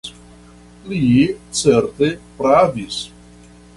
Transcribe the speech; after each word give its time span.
Li 0.93 1.01
certe 1.59 2.11
pravis. 2.41 2.99